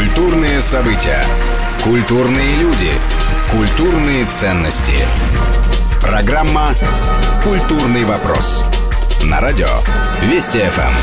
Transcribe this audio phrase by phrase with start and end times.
[0.00, 1.22] Культурные события.
[1.84, 2.90] Культурные люди.
[3.52, 4.94] Культурные ценности.
[6.00, 6.70] Программа
[7.44, 8.64] «Культурный вопрос».
[9.28, 9.66] На радио
[10.22, 10.94] Вести ФМ.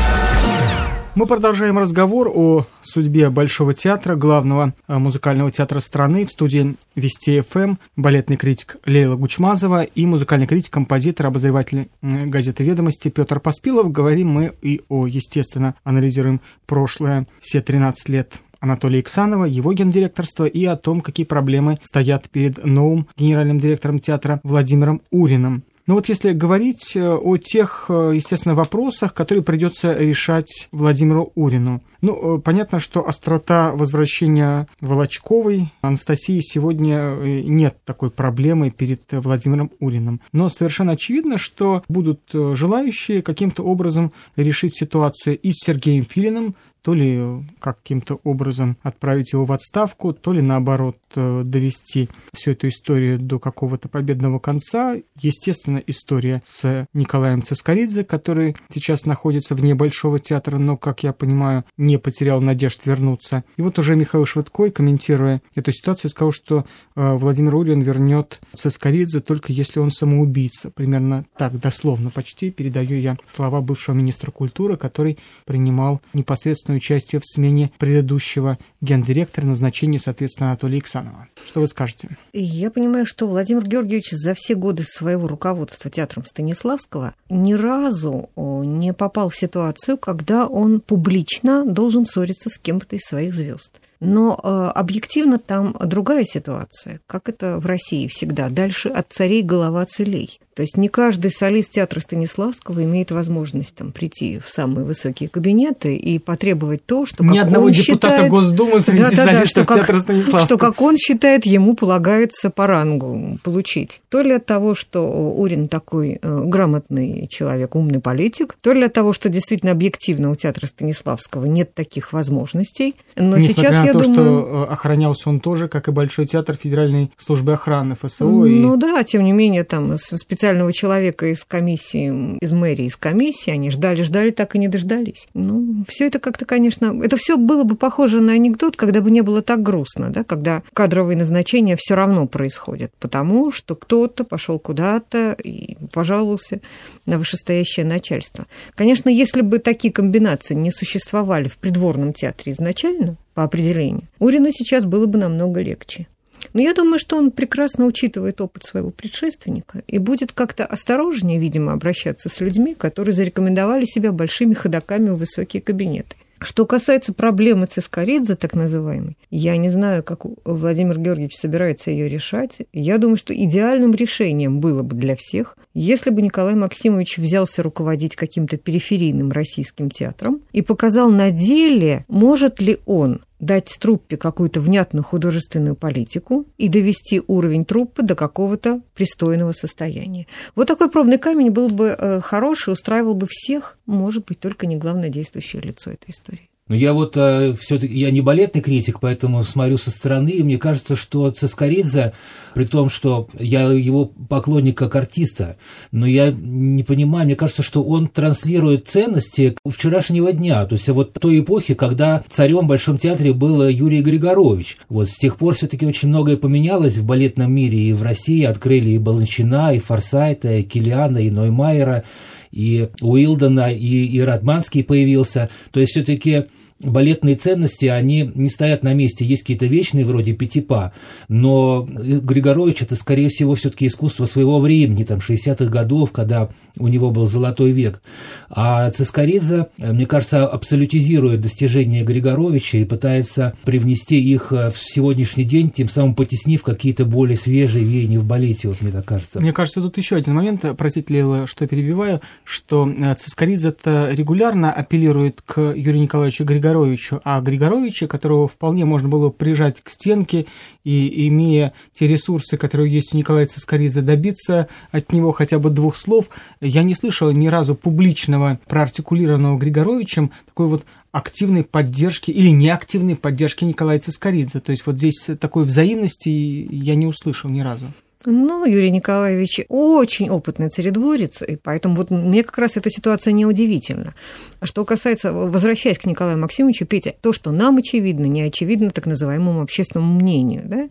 [1.14, 6.26] Мы продолжаем разговор о судьбе Большого театра, главного э, музыкального театра страны.
[6.26, 13.10] В студии Вести ФМ балетный критик Лейла Гучмазова и музыкальный критик, композитор, обозреватель газеты «Ведомости»
[13.10, 13.92] Петр Поспилов.
[13.92, 20.64] Говорим мы и о, естественно, анализируем прошлое, все 13 лет Анатолия Иксанова, его гендиректорства и
[20.64, 25.64] о том, какие проблемы стоят перед новым генеральным директором театра Владимиром Уриным.
[25.88, 31.82] Но вот если говорить э, о тех, э, естественно, вопросах, которые придется решать Владимиру Урину.
[32.02, 40.20] Ну, э, понятно, что острота возвращения Волочковой Анастасии сегодня нет такой проблемы перед Владимиром Уриным.
[40.30, 46.54] Но совершенно очевидно, что будут желающие каким-то образом решить ситуацию и с Сергеем Филиным,
[46.88, 52.68] то ли каким-то образом отправить его в отставку, то ли наоборот э, довести всю эту
[52.68, 54.96] историю до какого-то победного конца.
[55.20, 61.66] Естественно, история с Николаем Цискоридзе, который сейчас находится вне Большого театра, но, как я понимаю,
[61.76, 63.44] не потерял надежд вернуться.
[63.58, 66.64] И вот уже Михаил Швыдкой, комментируя эту ситуацию, сказал, что
[66.96, 70.70] э, Владимир Урин вернет Цискоридзе только если он самоубийца.
[70.70, 77.26] Примерно так, дословно почти передаю я слова бывшего министра культуры, который принимал непосредственное участие в
[77.26, 81.28] смене предыдущего гендиректора, назначении, соответственно, Анатолия Иксанова.
[81.46, 82.16] Что вы скажете?
[82.32, 88.92] Я понимаю, что Владимир Георгиевич за все годы своего руководства театром Станиславского ни разу не
[88.92, 93.80] попал в ситуацию, когда он публично должен ссориться с кем-то из своих звезд.
[94.00, 98.48] Но э, объективно там другая ситуация, как это в России всегда.
[98.48, 100.38] Дальше от царей голова целей.
[100.58, 105.94] То есть не каждый солист театра Станиславского имеет возможность там, прийти в самые высокие кабинеты
[105.94, 108.28] и потребовать то, что Ни одного он депутата считает...
[108.32, 110.46] Госдумы среди да, да, да, что театра Станиславского.
[110.46, 114.02] Что, как он считает, ему полагается по рангу получить.
[114.08, 118.92] То ли от того, что Урин такой э, грамотный человек, умный политик, то ли от
[118.92, 122.96] того, что действительно объективно у театра Станиславского нет таких возможностей.
[123.14, 124.42] Но Несмотря сейчас, на я то, думаю...
[124.42, 128.24] что э, охранялся он тоже, как и Большой театр Федеральной службы охраны ФСО.
[128.24, 128.76] Ну и...
[128.76, 133.70] да, тем не менее, там специально специального человека из комиссии, из мэрии, из комиссии, они
[133.70, 135.28] ждали, ждали, так и не дождались.
[135.34, 139.20] Ну, все это как-то, конечно, это все было бы похоже на анекдот, когда бы не
[139.20, 145.32] было так грустно, да, когда кадровые назначения все равно происходят, потому что кто-то пошел куда-то
[145.32, 146.60] и пожаловался
[147.04, 148.46] на вышестоящее начальство.
[148.74, 154.86] Конечно, если бы такие комбинации не существовали в придворном театре изначально, по определению, Урину сейчас
[154.86, 156.06] было бы намного легче.
[156.52, 161.72] Но я думаю, что он прекрасно учитывает опыт своего предшественника и будет как-то осторожнее, видимо,
[161.72, 166.16] обращаться с людьми, которые зарекомендовали себя большими ходаками в высокие кабинеты.
[166.40, 172.62] Что касается проблемы Цискоридзе, так называемой, я не знаю, как Владимир Георгиевич собирается ее решать.
[172.72, 178.14] Я думаю, что идеальным решением было бы для всех, если бы Николай Максимович взялся руководить
[178.14, 185.04] каким-то периферийным российским театром и показал на деле, может ли он дать труппе какую-то внятную
[185.04, 190.26] художественную политику и довести уровень труппы до какого-то пристойного состояния.
[190.54, 194.76] Вот такой пробный камень был бы э, хороший, устраивал бы всех, может быть, только не
[194.76, 196.47] главное действующее лицо этой истории.
[196.68, 200.58] Но я вот э, все-таки я не балетный критик, поэтому смотрю со стороны, и мне
[200.58, 202.12] кажется, что Цискоридзе,
[202.54, 205.56] при том, что я его поклонник как артиста,
[205.92, 211.14] но я не понимаю, мне кажется, что он транслирует ценности вчерашнего дня, то есть вот
[211.14, 214.78] той эпохи, когда царем в Большом театре был Юрий Григорович.
[214.88, 218.90] Вот с тех пор все-таки очень многое поменялось в балетном мире, и в России открыли
[218.90, 222.04] и Баланчина, и Форсайта, и Килиана, и Ноймайера,
[222.50, 225.50] и Уилдона, и, и Радманский появился.
[225.70, 226.44] То есть все-таки
[226.80, 229.24] балетные ценности, они не стоят на месте.
[229.24, 230.92] Есть какие-то вечные, вроде Пятипа,
[231.28, 237.10] но Григорович это, скорее всего, все-таки искусство своего времени, там, 60-х годов, когда у него
[237.10, 238.00] был золотой век.
[238.48, 245.88] А Цискоридзе, мне кажется, абсолютизирует достижения Григоровича и пытается привнести их в сегодняшний день, тем
[245.88, 249.40] самым потеснив какие-то более свежие веяния в балете, вот мне так кажется.
[249.40, 252.88] Мне кажется, тут еще один момент, простите, Лейла, что перебиваю, что
[253.18, 259.30] Цискоридзе это регулярно апеллирует к Юрию Николаевичу Григоровичу, Григоровичу, а Григоровича, которого вполне можно было
[259.30, 260.46] прижать к стенке
[260.84, 265.96] и, имея те ресурсы, которые есть у Николая Цискоридзе, добиться от него хотя бы двух
[265.96, 266.28] слов,
[266.60, 273.64] я не слышал ни разу публичного, проартикулированного Григоровичем такой вот активной поддержки или неактивной поддержки
[273.64, 274.60] Николая Цискоридзе.
[274.60, 277.92] То есть вот здесь такой взаимности я не услышал ни разу.
[278.24, 283.46] Ну, Юрий Николаевич очень опытный царедворец, и поэтому вот мне как раз эта ситуация не
[283.46, 284.14] удивительна.
[284.58, 289.06] А что касается, возвращаясь к Николаю Максимовичу, Петя, то, что нам очевидно, не очевидно так
[289.06, 290.88] называемому общественному мнению, да?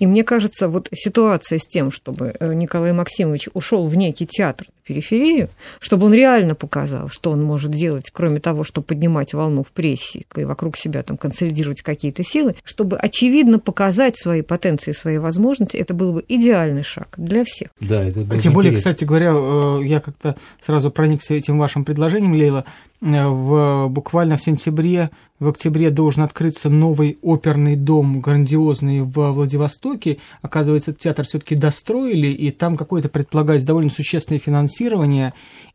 [0.00, 4.66] И мне кажется, вот ситуация с тем, чтобы э, Николай Максимович ушел в некий театр
[4.86, 5.48] периферию,
[5.80, 10.24] чтобы он реально показал, что он может делать, кроме того, чтобы поднимать волну в прессе
[10.36, 15.94] и вокруг себя там консолидировать какие-то силы, чтобы очевидно показать свои потенции, свои возможности, это
[15.94, 17.70] был бы идеальный шаг для всех.
[17.80, 22.34] Да, это было Тем более, кстати говоря, э, я как-то сразу проникся этим вашим предложением,
[22.34, 22.64] Лейла,
[23.04, 30.18] в, буквально в сентябре, в октябре должен открыться новый оперный дом, грандиозный в Владивостоке.
[30.40, 35.34] Оказывается, театр все-таки достроили, и там какое-то предполагается довольно существенное финансирование,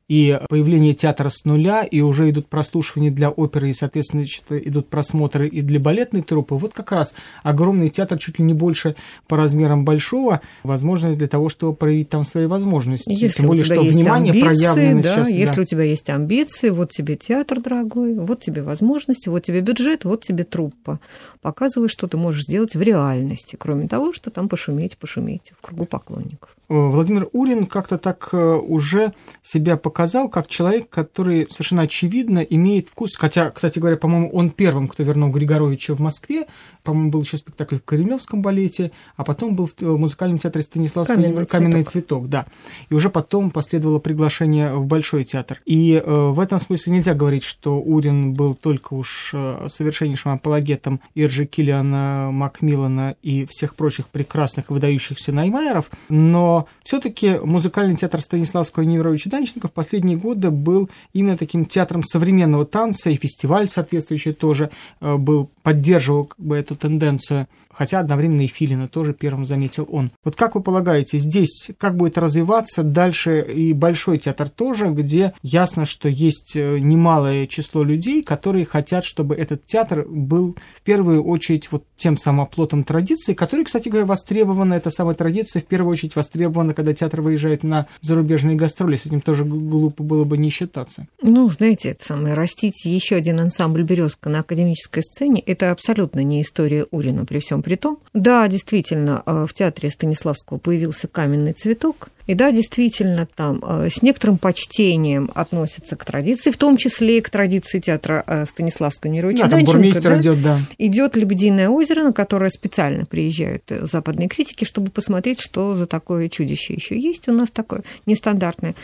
[0.09, 5.47] и появление театра с нуля, и уже идут прослушивания для оперы, и, соответственно, идут просмотры
[5.47, 6.56] и для балетной труппы.
[6.56, 7.13] Вот как раз
[7.44, 8.95] огромный театр, чуть ли не больше
[9.27, 13.11] по размерам большого, возможность для того, чтобы проявить там свои возможности.
[13.11, 15.29] Если Тем более, что внимание амбиции, проявлено да, сейчас.
[15.29, 15.61] Если да.
[15.61, 20.23] у тебя есть амбиции, вот тебе театр, дорогой, вот тебе возможности, вот тебе бюджет, вот
[20.23, 21.00] тебе труппа.
[21.41, 25.85] Показывай, что ты можешь сделать в реальности, кроме того, что там пошуметь, пошуметь в кругу
[25.85, 26.55] поклонников.
[26.69, 32.89] Э, Владимир Урин как-то так э, уже себя показал как человек, который совершенно очевидно имеет
[32.89, 33.16] вкус.
[33.16, 36.48] Хотя, кстати говоря, по-моему, он первым, кто вернул Григоровича в Москве.
[36.83, 41.45] По-моему, был еще спектакль в Кремлевском балете, а потом был в музыкальном театре Станиславского «Каменный,
[41.45, 41.92] «Каменный цветок».
[41.92, 42.30] цветок».
[42.30, 42.45] Да.
[42.89, 45.62] И уже потом последовало приглашение в Большой театр.
[45.65, 51.01] И э, в этом смысле нельзя говорить, что Урин был только уж э, совершеннейшим апологетом
[51.15, 58.88] Иржи Киллиана, Макмиллана и всех прочих прекрасных выдающихся Наймайеров, но все-таки музыкальный театр Станиславского и
[58.88, 64.69] Невровича Данченко в последние годы был именно таким театром современного танца, и фестиваль соответствующий тоже
[65.01, 70.11] э, был, поддерживал как бы эту тенденцию, хотя одновременно и Филина тоже первым заметил он.
[70.23, 75.85] Вот как вы полагаете, здесь как будет развиваться дальше и Большой театр тоже, где ясно,
[75.85, 81.71] что есть э, немалое число людей, которые хотят, чтобы этот театр был в первую очередь
[81.71, 86.15] вот тем самым оплотом традиции, который, кстати говоря, востребована, эта самая традиция в первую очередь
[86.15, 88.98] востребована востребовано, когда театр выезжает на зарубежные гастроли.
[88.98, 91.07] С этим тоже глупо было бы не считаться.
[91.22, 96.42] Ну, знаете, это самое, растить еще один ансамбль «Березка» на академической сцене– это абсолютно не
[96.42, 98.00] история Урина при всем при том.
[98.13, 104.03] Да, действительно, э, в театре Станиславского появился каменный цветок, и да, действительно, там э, с
[104.03, 109.47] некоторым почтением относятся к традиции, в том числе и к традиции театра э, Станиславского Неровича
[109.47, 109.99] да, Данченко.
[109.99, 110.59] Да, идет, да.
[110.77, 116.29] Идет «Лебединое озеро», на которое специально приезжают э, западные критики, чтобы посмотреть, что за такое
[116.29, 118.75] чудище еще есть у нас такое нестандартное.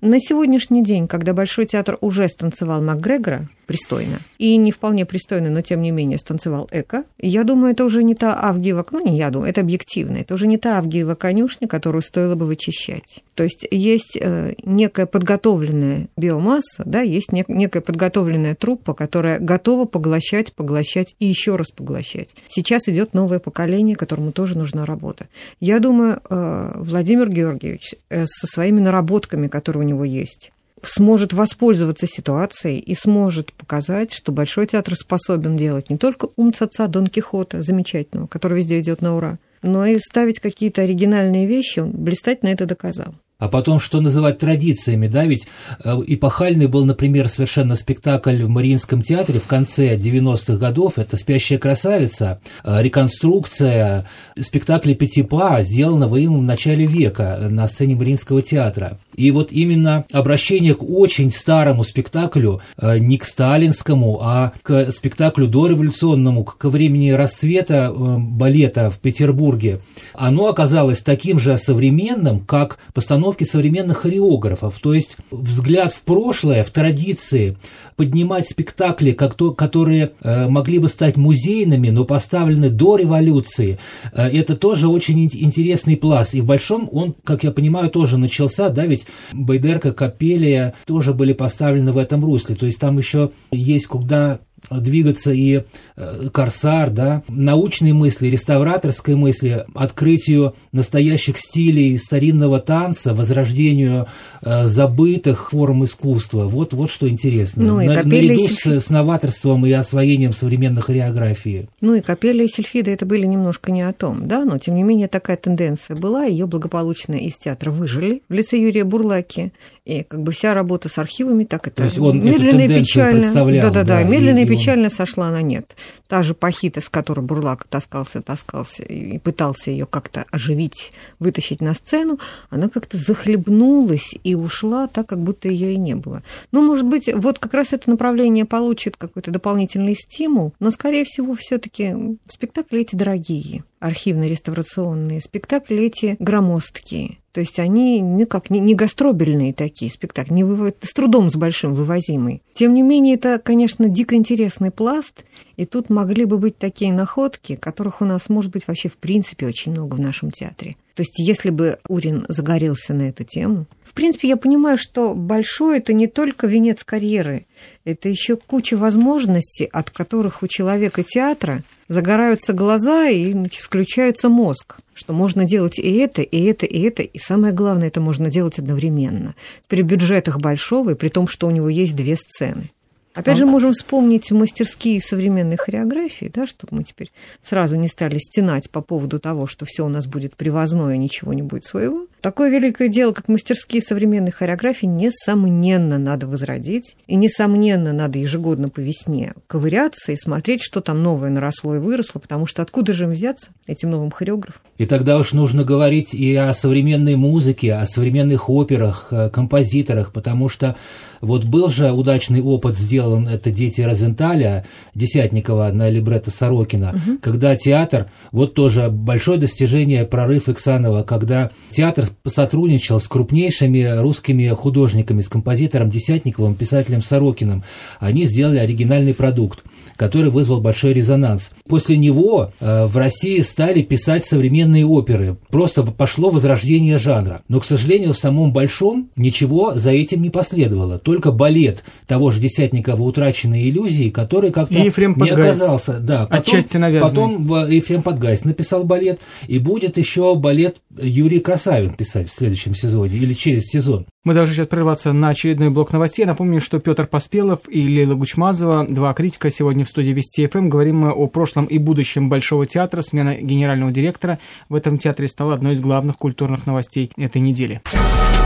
[0.00, 4.20] На сегодняшний день, когда Большой театр уже станцевал Макгрегора, пристойно.
[4.38, 7.04] И не вполне пристойно, но тем не менее станцевал Эко.
[7.18, 10.46] Я думаю, это уже не та Авгиева, ну не я думаю, это объективно, это уже
[10.46, 13.22] не та Авгиева конюшня, которую стоило бы вычищать.
[13.34, 20.54] То есть есть э, некая подготовленная биомасса, да, есть некая подготовленная труппа, которая готова поглощать,
[20.54, 22.34] поглощать и еще раз поглощать.
[22.48, 25.28] Сейчас идет новое поколение, которому тоже нужна работа.
[25.60, 30.52] Я думаю, э, Владимир Георгиевич э, со своими наработками, которые у него есть,
[30.84, 37.06] сможет воспользоваться ситуацией и сможет показать, что Большой театр способен делать не только умца-ца Дон
[37.06, 42.50] Кихота, замечательного, который везде идет на ура, но и ставить какие-то оригинальные вещи, он блистательно
[42.50, 43.14] это доказал.
[43.40, 45.46] А потом, что называть традициями, да, ведь
[45.84, 51.60] э, эпохальный был, например, совершенно спектакль в Мариинском театре в конце 90-х годов, это «Спящая
[51.60, 54.08] красавица», э, реконструкция
[54.40, 58.98] спектакля Пятипа, сделанного им в начале века на сцене Мариинского театра.
[59.14, 65.46] И вот именно обращение к очень старому спектаклю, э, не к сталинскому, а к спектаклю
[65.46, 69.78] дореволюционному, ко времени расцвета балета в Петербурге,
[70.12, 76.62] оно оказалось таким же современным, как постановка постановки современных хореографов, то есть взгляд в прошлое,
[76.64, 77.56] в традиции,
[77.96, 83.78] поднимать спектакли, как то, которые э, могли бы стать музейными, но поставлены до революции,
[84.12, 86.34] э, это тоже очень интересный пласт.
[86.34, 91.32] И в Большом он, как я понимаю, тоже начался, да, ведь Байдерка, Капелия тоже были
[91.32, 92.54] поставлены в этом русле.
[92.54, 94.38] То есть там еще есть куда
[94.70, 95.64] двигаться и
[95.96, 104.06] э, корсар, да, научной мысли, реставраторской мысли, открытию настоящих стилей старинного танца, возрождению
[104.42, 106.44] э, забытых форм искусства.
[106.44, 107.64] Вот, вот что интересно.
[107.64, 111.68] Ну, и На, наряду и с, с новаторством и освоением современной хореографии.
[111.80, 114.82] Ну и капелли и сельфиды это были немножко не о том, да, но тем не
[114.82, 119.52] менее такая тенденция была, ее благополучно из театра выжили в лице Юрия Бурлаки.
[119.88, 123.22] И как бы вся работа с архивами так это То есть он медленно и печально.
[123.22, 123.62] представлял.
[123.62, 125.76] Да-да-да, да, медленно и, и он- печально сошла на нет.
[126.08, 131.72] Та же пахита, с которой Бурлак таскался, таскался и пытался ее как-то оживить, вытащить на
[131.72, 132.18] сцену,
[132.50, 136.22] она как-то захлебнулась и ушла так, как будто ее и не было.
[136.52, 141.34] Ну, может быть, вот как раз это направление получит какой-то дополнительный стимул, но, скорее всего,
[141.34, 141.94] все-таки
[142.26, 147.18] спектакли эти дорогие, архивно-реставрационные, спектакли эти громоздкие.
[147.38, 151.72] То есть они никак не, не гастробельные такие спектакли, не вывод, с трудом с большим
[151.72, 152.42] вывозимый.
[152.52, 155.24] Тем не менее, это, конечно, дико интересный пласт,
[155.56, 159.46] и тут могли бы быть такие находки, которых у нас, может быть, вообще в принципе
[159.46, 160.74] очень много в нашем театре.
[160.96, 165.78] То есть если бы Урин загорелся на эту тему, в принципе, я понимаю, что большой
[165.78, 167.46] это не только венец карьеры,
[167.84, 174.76] это еще куча возможностей, от которых у человека театра загораются глаза и значит, включается мозг,
[174.94, 178.58] что можно делать и это, и это, и это, и самое главное, это можно делать
[178.58, 179.34] одновременно,
[179.66, 182.70] при бюджетах большого, и при том, что у него есть две сцены.
[183.14, 187.10] Опять же, можем вспомнить мастерские современной хореографии, да, чтобы мы теперь
[187.42, 191.42] сразу не стали стенать по поводу того, что все у нас будет привозное, ничего не
[191.42, 192.06] будет своего.
[192.20, 196.96] Такое великое дело, как мастерские современной хореографии, несомненно, надо возродить.
[197.06, 202.18] И, несомненно, надо ежегодно по весне ковыряться и смотреть, что там новое наросло и выросло,
[202.18, 204.60] потому что откуда же им взяться, этим новым хореографам?
[204.78, 210.48] И тогда уж нужно говорить и о современной музыке, о современных операх, э, композиторах, потому
[210.48, 210.76] что
[211.20, 218.06] вот был же удачный опыт сделан, это «Дети Розенталя» Десятникова на либретто Сорокина, когда театр,
[218.30, 225.90] вот тоже большое достижение, прорыв Иксанова, когда театр сотрудничал с крупнейшими русскими художниками, с композитором
[225.90, 227.62] Десятниковым, писателем Сорокиным.
[228.00, 229.62] Они сделали оригинальный продукт
[229.98, 231.50] который вызвал большой резонанс.
[231.68, 235.36] После него э, в России стали писать современные оперы.
[235.50, 237.42] Просто пошло возрождение жанра.
[237.48, 240.98] Но, к сожалению, в самом Большом ничего за этим не последовало.
[240.98, 245.56] Только балет того же Десятникова «Утраченные иллюзии», который как-то не Подгайс.
[245.56, 245.98] оказался.
[245.98, 247.10] Да, потом, Отчасти навязанный.
[247.10, 249.18] потом в- Ефрем Подгайс написал балет.
[249.48, 254.06] И будет еще балет Юрий Красавин писать в следующем сезоне или через сезон.
[254.24, 256.24] Мы должны сейчас прерваться на очередной блок новостей.
[256.24, 260.68] Напомню, что Петр Поспелов и Лейла Гучмазова, два критика, сегодня в студии Вести ФМ.
[260.68, 263.02] Говорим мы о прошлом и будущем Большого театра.
[263.02, 264.38] Смена генерального директора
[264.68, 267.82] в этом театре стала одной из главных культурных новостей этой недели.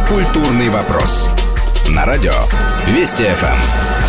[0.09, 1.29] Культурный вопрос.
[1.91, 2.33] На радио
[2.89, 4.02] Вести ФМ.